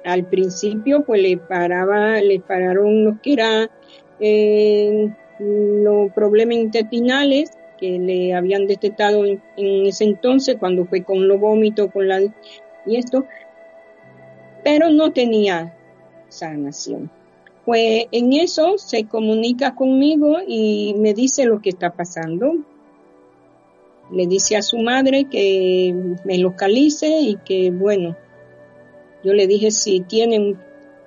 [0.05, 3.71] al principio pues le paraba, le pararon los que eran
[4.21, 5.09] eh,
[5.41, 11.91] los problemas intestinales que le habían detectado en, ese entonces cuando fue con los vómitos,
[11.93, 12.21] con la
[12.87, 13.25] y esto,
[14.63, 15.77] pero no tenía
[16.29, 17.11] sanación.
[17.65, 22.55] Pues en eso se comunica conmigo y me dice lo que está pasando.
[24.13, 28.17] Le dice a su madre que me localice y que bueno,
[29.25, 30.59] yo le dije si tiene un,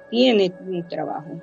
[0.09, 1.41] tiene un trabajo.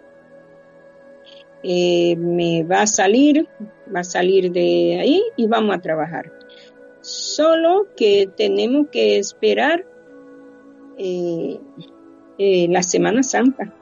[1.67, 3.49] Eh, me va a salir,
[3.95, 6.31] va a salir de ahí y vamos a trabajar.
[7.01, 9.83] Solo que tenemos que esperar
[10.99, 11.59] eh,
[12.37, 13.73] eh, la Semana Santa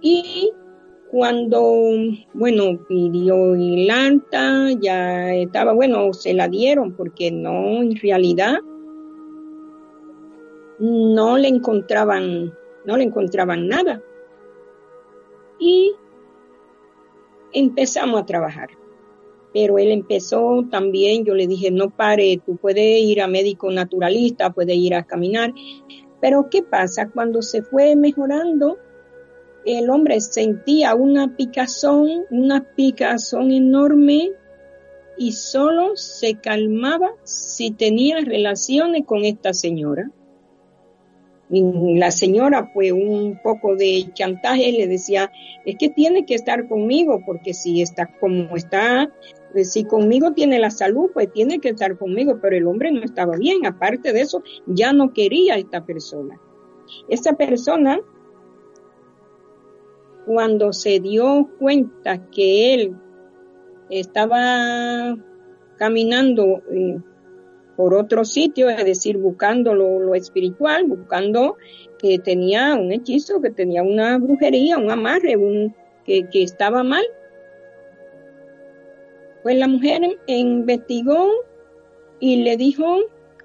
[0.00, 0.52] y
[1.10, 1.82] cuando,
[2.34, 8.60] bueno, pidió el alta, ya estaba, bueno, se la dieron porque no, en realidad
[10.78, 14.00] no le encontraban, no le encontraban nada.
[15.60, 15.92] Y
[17.52, 18.70] empezamos a trabajar.
[19.52, 24.52] Pero él empezó también, yo le dije, no pare, tú puedes ir a médico naturalista,
[24.52, 25.52] puedes ir a caminar.
[26.20, 27.10] Pero ¿qué pasa?
[27.10, 28.78] Cuando se fue mejorando,
[29.64, 34.30] el hombre sentía una picazón, una picazón enorme
[35.18, 40.10] y solo se calmaba si tenía relaciones con esta señora.
[41.50, 45.32] La señora fue un poco de chantaje, le decía,
[45.64, 49.12] es que tiene que estar conmigo, porque si está como está,
[49.52, 53.02] pues, si conmigo tiene la salud, pues tiene que estar conmigo, pero el hombre no
[53.02, 56.40] estaba bien, aparte de eso, ya no quería a esta persona.
[57.08, 58.00] Esta persona
[60.26, 62.96] cuando se dio cuenta que él
[63.88, 65.16] estaba
[65.76, 66.98] caminando eh,
[67.80, 71.56] por otro sitio, es decir, buscando lo, espiritual, buscando
[71.98, 77.02] que tenía un hechizo, que tenía una brujería, un amarre, un, que, que estaba mal.
[79.42, 81.30] Pues la mujer investigó
[82.18, 82.98] y le dijo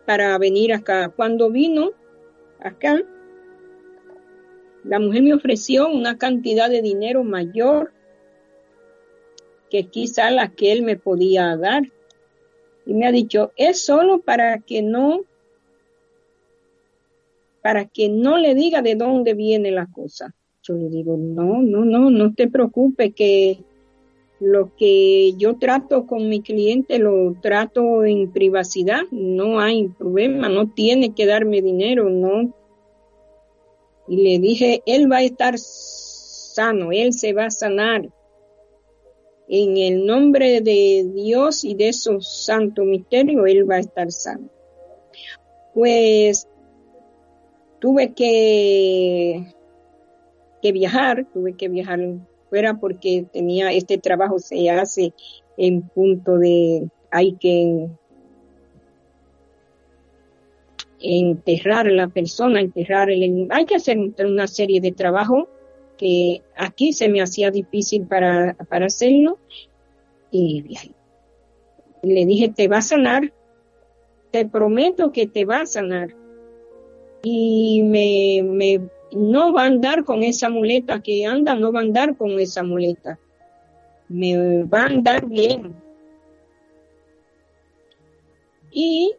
[0.05, 1.07] para venir acá.
[1.15, 1.91] Cuando vino
[2.59, 3.01] acá,
[4.83, 7.93] la mujer me ofreció una cantidad de dinero mayor
[9.69, 11.83] que quizá la que él me podía dar.
[12.85, 15.21] Y me ha dicho, es solo para que no,
[17.61, 20.33] para que no le diga de dónde viene la cosa.
[20.61, 23.59] Yo le digo, no, no, no, no te preocupes que
[24.39, 30.69] lo que yo trato con mi cliente lo trato en privacidad, no hay problema, no
[30.69, 32.53] tiene que darme dinero, no
[34.07, 38.09] y le dije, Él va a estar sano, Él se va a sanar.
[39.47, 44.49] En el nombre de Dios y de su santo misterio, Él va a estar sano.
[45.73, 46.47] Pues
[47.79, 49.53] tuve que,
[50.61, 51.99] que viajar, tuve que viajar
[52.49, 55.13] fuera porque tenía este trabajo se hace
[55.57, 57.89] en punto de hay que
[60.99, 65.47] enterrar a la persona, enterrar el Hay que hacer una serie de trabajo
[65.97, 69.37] que aquí se me hacía difícil para, para hacerlo.
[70.31, 70.63] Y
[72.01, 73.33] le dije, te va a sanar,
[74.31, 76.15] te prometo que te va a sanar.
[77.23, 78.81] Y me, me,
[79.11, 82.63] no va a andar con esa muleta que anda, no va a andar con esa
[82.63, 83.19] muleta.
[84.09, 85.73] Me va a andar bien.
[88.71, 89.13] Y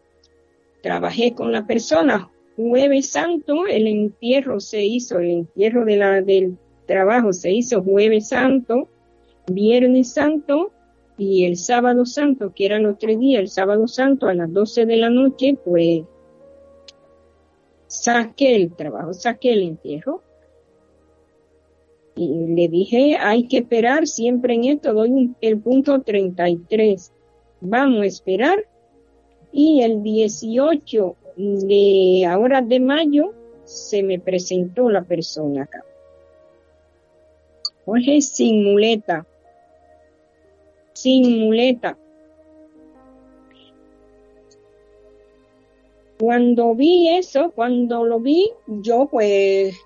[0.83, 2.31] trabajé con la persona.
[2.57, 6.57] Jueves Santo, el entierro se hizo, el entierro de la, del
[6.87, 8.89] trabajo se hizo jueves santo,
[9.47, 10.73] viernes santo
[11.19, 14.87] y el sábado santo, que eran los tres días, el sábado santo a las 12
[14.87, 16.03] de la noche, pues
[17.87, 20.23] saqué el trabajo, saqué el entierro.
[22.15, 27.13] Y le dije, hay que esperar siempre en esto, doy el punto 33.
[27.61, 28.65] Vamos a esperar
[29.53, 33.33] y el 18 de ahora de mayo
[33.65, 35.85] se me presentó la persona acá.
[37.87, 39.27] Jorge sin muleta,
[40.93, 41.97] sin muleta.
[46.19, 49.77] cuando vi eso, cuando lo vi, yo pues,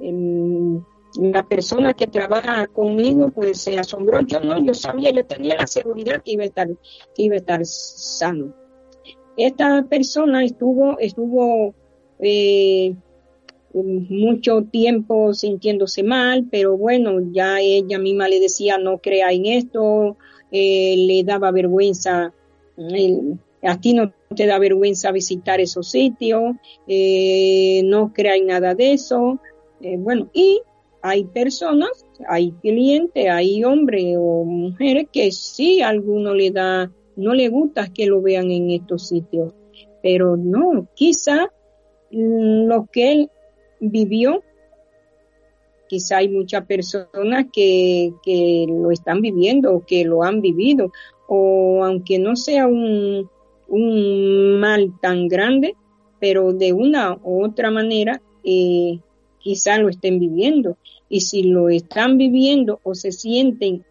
[0.00, 0.82] em,
[1.20, 4.20] la persona que trabaja conmigo pues se asombró.
[4.22, 6.68] Yo no, yo sabía, yo tenía la seguridad que iba a estar,
[7.14, 8.54] que iba a estar sano.
[9.36, 11.74] Esta persona estuvo, estuvo
[12.20, 12.94] eh,
[13.74, 20.16] mucho tiempo sintiéndose mal, pero bueno, ya ella misma le decía no crea en esto,
[20.50, 22.32] eh, le daba vergüenza,
[23.62, 26.56] a ti no te da vergüenza visitar esos sitios,
[26.86, 29.40] eh, no crea en nada de eso.
[29.80, 30.60] Eh, bueno, y
[31.00, 37.34] hay personas, hay clientes, hay hombres o mujeres que sí a alguno le da, no
[37.34, 39.54] le gusta que lo vean en estos sitios,
[40.02, 41.48] pero no, quizá
[42.10, 43.30] lo que él
[43.82, 44.42] vivió,
[45.88, 50.92] quizá hay muchas personas que, que lo están viviendo, que lo han vivido,
[51.28, 53.28] o aunque no sea un,
[53.68, 55.74] un mal tan grande,
[56.20, 59.00] pero de una u otra manera eh,
[59.38, 60.76] quizá lo estén viviendo.
[61.08, 63.84] Y si lo están viviendo o se sienten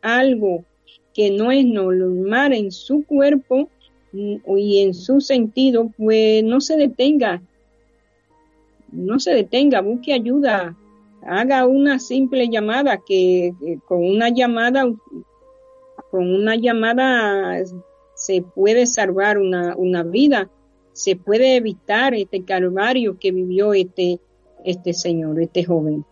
[0.00, 0.64] algo
[1.12, 3.68] que no es normal en su cuerpo
[4.12, 7.42] mm, y en su sentido, pues no se detenga,
[8.94, 10.76] no se detenga, busque ayuda,
[11.26, 13.54] haga una simple llamada que,
[13.86, 14.84] con una llamada
[16.10, 17.58] con una llamada
[18.14, 20.48] se puede salvar una, una vida,
[20.92, 24.20] se puede evitar este calvario que vivió este,
[24.64, 26.04] este señor, este joven.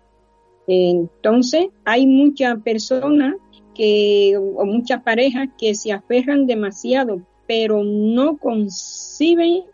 [0.67, 3.37] Entonces, hay muchas personas
[3.75, 9.65] que, o muchas parejas que se aferran demasiado, pero no conciben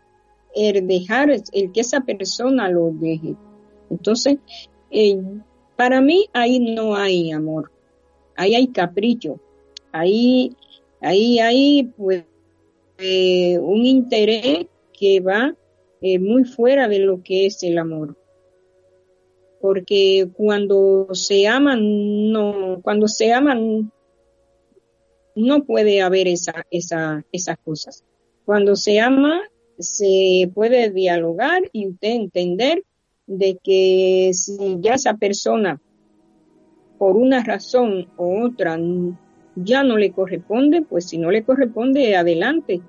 [0.55, 3.35] el dejar, el que esa persona lo deje.
[3.89, 4.37] Entonces,
[4.91, 5.21] eh,
[5.75, 7.71] para mí ahí no hay amor,
[8.35, 9.39] ahí hay capricho,
[9.91, 10.55] ahí,
[11.01, 12.25] ahí hay pues
[12.97, 15.55] eh, un interés que va
[16.01, 18.17] eh, muy fuera de lo que es el amor.
[19.61, 23.91] Porque cuando se aman, no, cuando se aman,
[25.35, 28.03] no puede haber esa, esa, esas cosas.
[28.45, 29.41] Cuando se ama,
[29.79, 32.83] se puede dialogar y usted entender
[33.27, 35.79] de que si ya esa persona,
[36.97, 38.77] por una razón u otra,
[39.55, 42.81] ya no le corresponde, pues si no le corresponde, adelante.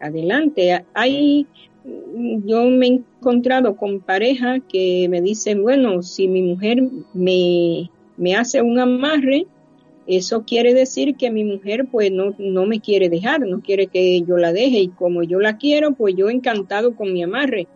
[0.00, 0.84] Adelante.
[0.94, 1.46] Hay,
[2.44, 6.82] yo me he encontrado con parejas que me dicen, bueno, si mi mujer
[7.12, 9.46] me, me hace un amarre,
[10.16, 14.20] eso quiere decir que mi mujer pues no, no me quiere dejar, no quiere que
[14.22, 17.68] yo la deje y como yo la quiero, pues yo encantado con mi amarre.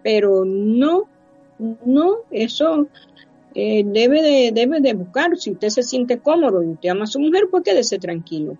[0.00, 1.08] Pero no,
[1.84, 2.86] no, eso
[3.56, 5.36] eh, debe, de, debe de buscar.
[5.36, 8.56] Si usted se siente cómodo y usted ama a su mujer, pues quédese tranquilo.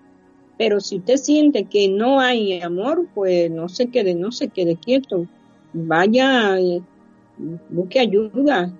[0.58, 4.74] Pero si usted siente que no hay amor, pues no se quede, no se quede
[4.74, 5.28] quieto.
[5.72, 6.80] Vaya, eh,
[7.68, 8.72] busque ayuda.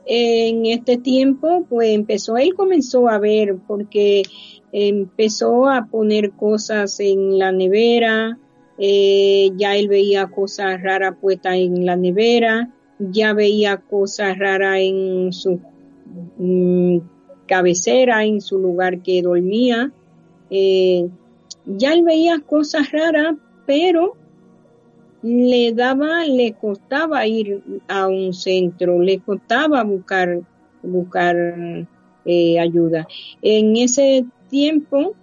[0.06, 4.24] en este tiempo, pues empezó, él comenzó a ver, porque
[4.72, 8.40] empezó a poner cosas en la nevera,
[8.78, 15.34] eh, ya él veía cosas raras puestas en la nevera, ya veía cosas raras en
[15.34, 15.60] su
[17.48, 19.92] cabecera, en su lugar que dormía.
[20.50, 21.08] Eh,
[21.66, 23.36] ya él veía cosas raras,
[23.66, 24.14] pero
[25.22, 30.40] le daba, le costaba ir a un centro, le costaba buscar,
[30.84, 31.36] buscar
[32.26, 33.08] eh, ayuda.
[33.42, 35.16] En ese tiempo,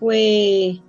[0.00, 0.80] pues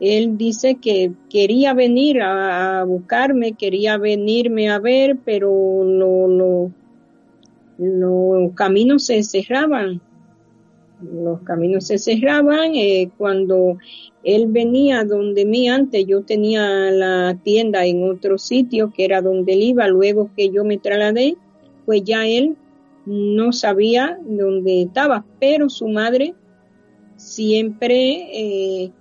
[0.00, 5.82] él dice que quería venir a, buscarme, quería venirme a ver, pero
[7.78, 10.00] los caminos se cerraban.
[11.02, 13.78] Los caminos se cerraban eh, cuando
[14.22, 19.52] él venía donde mí antes, yo tenía la tienda en otro sitio que era donde
[19.52, 21.36] él iba, luego que yo me trasladé,
[21.84, 22.56] pues ya él
[23.06, 26.34] no sabía dónde estaba, pero su madre
[27.16, 28.92] siempre eh,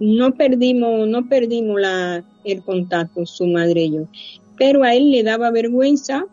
[0.00, 4.08] no perdimos, no perdimos la, el contacto, su madre y yo.
[4.56, 6.26] Pero a él le daba vergüenza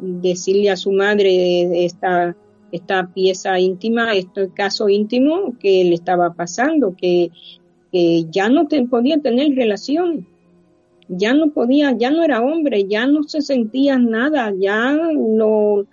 [0.00, 2.36] decirle a su madre esta
[2.72, 7.30] esta pieza íntima, este caso íntimo que le estaba pasando, que,
[7.92, 10.24] ya no podía tener relación,
[11.08, 15.86] ya no podía, ya no era hombre, ya no se sentía nada, ya no,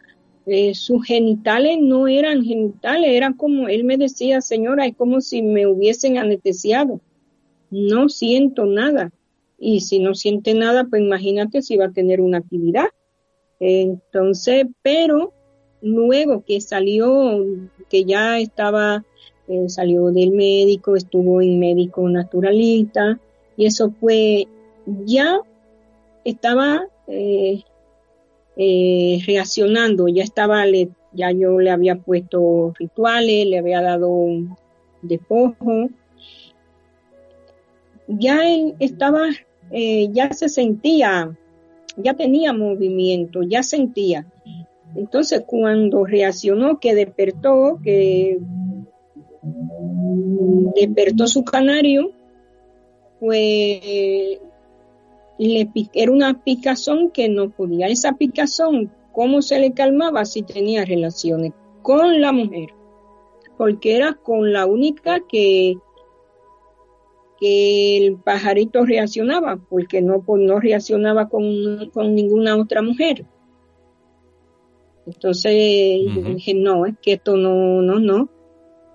[0.45, 5.41] eh, sus genitales no eran genitales, era como, él me decía, señora, es como si
[5.41, 7.01] me hubiesen anestesiado,
[7.71, 9.11] no siento nada.
[9.59, 12.89] Y si no siente nada, pues imagínate si va a tener una actividad.
[13.59, 15.33] Entonces, pero
[15.81, 17.43] luego que salió,
[17.89, 19.03] que ya estaba,
[19.47, 23.19] eh, salió del médico, estuvo en médico naturalista,
[23.55, 24.47] y eso fue,
[25.05, 25.39] ya
[26.23, 27.63] estaba eh,
[28.57, 34.55] eh, reaccionando, ya estaba, le, ya yo le había puesto rituales, le había dado un
[35.01, 35.89] despojo,
[38.07, 39.27] ya él estaba,
[39.69, 41.37] ya se sentía,
[41.97, 44.25] ya tenía movimiento, ya sentía.
[44.95, 48.39] Entonces, cuando reaccionó, que despertó, que
[50.75, 52.11] despertó su canario,
[53.19, 54.39] pues
[55.37, 57.87] le, era una picazón que no podía.
[57.87, 62.69] Esa picazón, ¿cómo se le calmaba si tenía relaciones con la mujer?
[63.57, 65.77] Porque era con la única que,
[67.39, 73.25] que el pajarito reaccionaba, porque no, pues, no reaccionaba con, con ninguna otra mujer.
[75.05, 78.29] Entonces dije, no, es que esto no, no, no.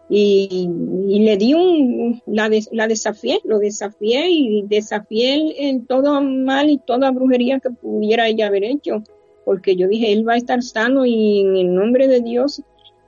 [0.08, 0.68] Y,
[1.08, 7.10] le di un, la, la desafié, lo desafié y desafié en todo mal y toda
[7.10, 9.02] brujería que pudiera ella haber hecho.
[9.46, 12.62] Porque yo dije, él va a estar sano y en el nombre de Dios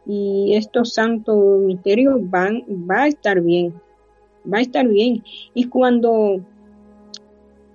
[0.07, 3.75] y estos santos misterios van, va a estar bien,
[4.53, 5.25] va a estar bien.
[5.55, 6.41] Y cuando,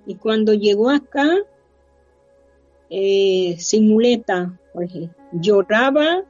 [0.05, 1.29] y cuando llegó acá,
[2.89, 4.57] eh, sin muleta,
[5.31, 6.23] lloraba,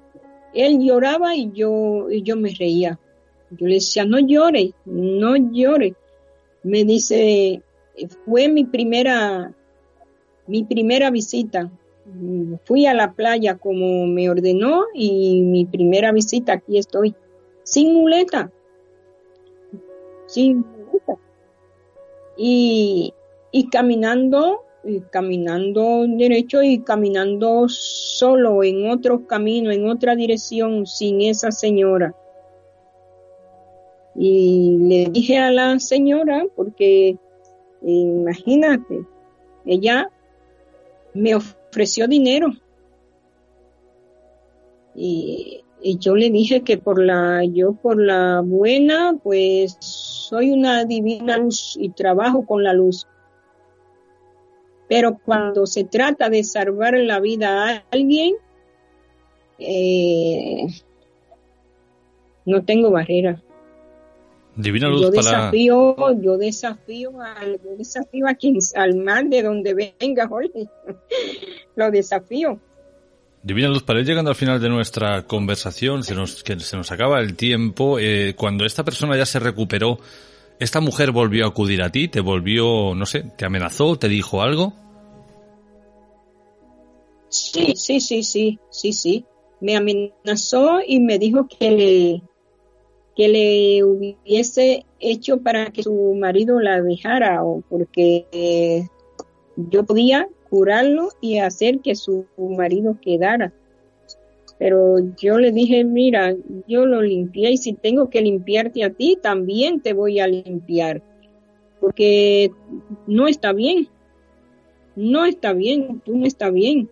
[0.54, 3.00] él lloraba y yo, y yo me reía.
[3.52, 5.96] Yo le decía, no llore, no llore.
[6.64, 7.62] Me dice,
[8.26, 9.54] fue mi primera,
[10.48, 11.72] mi primera visita.
[12.66, 17.16] Fui a la playa como me ordenó y mi primera visita aquí estoy,
[17.64, 18.52] sin muleta,
[20.30, 20.66] sin.
[22.38, 23.14] Y,
[23.52, 24.64] y caminando
[25.10, 32.16] caminando derecho y caminando solo en otro camino, en otra dirección, sin esa señora.
[34.16, 37.18] Y le dije a la señora, porque
[37.82, 39.06] imagínate,
[39.66, 40.10] ella
[41.14, 42.52] me ofreció dinero.
[44.96, 50.86] Y, y, yo le dije que por la, yo por la buena, pues soy una
[50.86, 53.08] divina luz y trabajo con la luz
[54.90, 58.34] pero cuando se trata de salvar la vida a alguien,
[59.60, 60.66] eh,
[62.44, 63.40] no tengo barrera.
[64.56, 70.28] Divina luz yo desafío, yo desafío al, desafío a quien al mal de donde venga,
[70.28, 70.68] Jorge.
[71.76, 72.60] Lo desafío.
[73.42, 76.92] Divina Luz, para ir llegando al final de nuestra conversación, se nos, que se nos
[76.92, 77.98] acaba el tiempo.
[78.00, 80.00] Eh, cuando esta persona ya se recuperó,
[80.60, 82.10] ¿Esta mujer volvió a acudir a ti?
[82.10, 83.96] ¿Te volvió, no sé, te amenazó?
[83.96, 84.74] ¿Te dijo algo?
[87.30, 89.26] Sí, sí, sí, sí, sí, sí.
[89.62, 92.22] Me amenazó y me dijo que le,
[93.16, 98.86] que le hubiese hecho para que su marido la dejara o porque
[99.56, 103.54] yo podía curarlo y hacer que su marido quedara
[104.60, 106.36] pero yo le dije, mira,
[106.68, 111.02] yo lo limpié y si tengo que limpiarte a ti, también te voy a limpiar,
[111.80, 112.52] porque
[113.08, 113.88] no está bien,
[114.98, 116.90] no está bien, tú no está bien.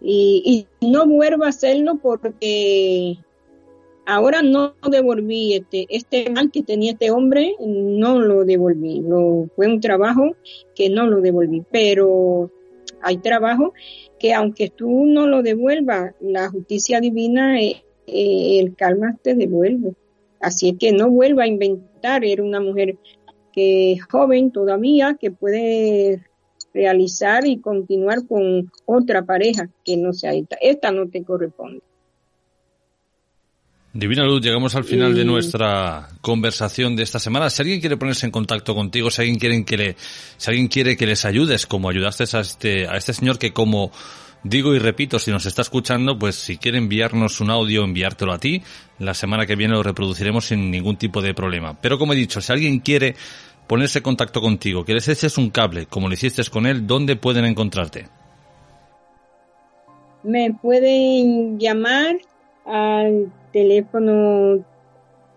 [0.00, 3.16] y, no vuelvo a hacerlo porque
[4.04, 9.00] ahora no devolví este, este mal que tenía este hombre, no lo devolví.
[9.00, 10.36] Lo, fue un trabajo
[10.74, 12.50] que no lo devolví, pero
[13.04, 13.72] hay trabajo
[14.18, 19.94] que aunque tú no lo devuelvas, la justicia divina, eh, eh, el calma te devuelve.
[20.40, 22.96] Así es que no vuelva a inventar, era una mujer
[23.52, 26.22] que es joven todavía, que puede
[26.72, 30.56] realizar y continuar con otra pareja que no sea esta.
[30.60, 31.82] Esta no te corresponde.
[33.94, 37.48] Divina Luz, llegamos al final de nuestra conversación de esta semana.
[37.48, 39.96] Si alguien quiere ponerse en contacto contigo, si alguien quiere que le,
[40.36, 43.92] si alguien quiere que les ayudes, como ayudaste a este, a este señor que como
[44.42, 48.38] digo y repito, si nos está escuchando, pues si quiere enviarnos un audio, enviártelo a
[48.38, 48.62] ti.
[48.98, 51.80] La semana que viene lo reproduciremos sin ningún tipo de problema.
[51.80, 53.14] Pero como he dicho, si alguien quiere
[53.68, 57.14] ponerse en contacto contigo, que les eches un cable, como lo hiciste con él, ¿dónde
[57.14, 58.08] pueden encontrarte?
[60.24, 62.16] Me pueden llamar
[62.66, 64.62] al teléfono